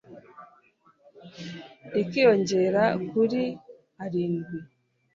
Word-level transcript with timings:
rikiyongera 1.93 2.83
kuri 3.09 3.41
arindwi 4.03 4.57